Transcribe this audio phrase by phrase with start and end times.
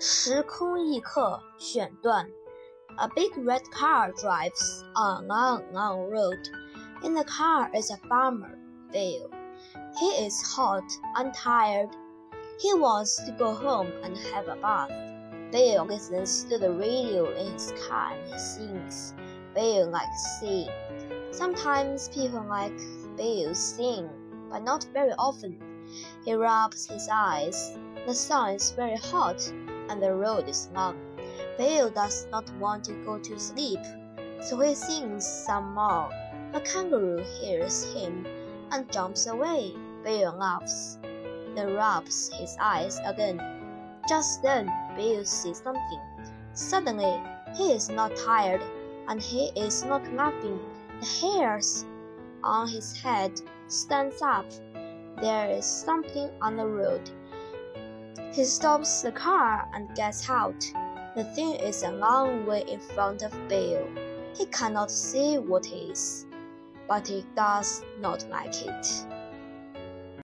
[0.00, 2.28] 时空异课选段。
[2.98, 6.38] A big red car drives on a long road.
[7.02, 8.58] In the car is a farmer,
[8.90, 9.30] Bill.
[9.98, 10.84] He is hot
[11.16, 11.90] and tired.
[12.58, 14.90] He wants to go home and have a bath.
[15.50, 19.14] Bill listens to the radio in his car and he sings.
[19.54, 20.68] Bill likes sing.
[21.30, 22.78] Sometimes people like
[23.16, 24.08] Bill sing,
[24.50, 25.58] but not very often.
[26.24, 27.76] He rubs his eyes.
[28.06, 29.40] The sun is very hot
[29.91, 30.95] and the road is long.
[31.57, 33.81] Bill does not want to go to sleep,
[34.41, 36.09] so he sings some more.
[36.53, 38.25] A kangaroo hears him
[38.71, 39.73] and jumps away.
[40.05, 40.97] Bill laughs,
[41.55, 43.39] then rubs his eyes again.
[44.07, 46.01] Just then, Bill sees something.
[46.53, 47.21] Suddenly,
[47.53, 48.61] he is not tired
[49.09, 50.57] and he is not laughing.
[51.01, 51.85] The hairs
[52.43, 54.45] on his head stands up.
[55.21, 57.09] There is something on the road.
[58.31, 60.61] He stops the car and gets out.
[61.15, 63.85] The thing is a long way in front of Bill.
[64.33, 66.27] He cannot see what is,
[66.87, 68.87] but he does not like it.